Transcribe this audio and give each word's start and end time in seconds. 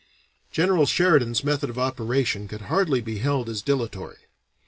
General 0.51 0.87
Sheridan's 0.87 1.43
method 1.43 1.69
of 1.69 1.77
operation 1.77 2.47
could 2.47 2.61
hardly 2.61 3.01
be 3.01 3.19
held 3.19 3.47
as 3.47 3.61
dilatory. 3.61 4.17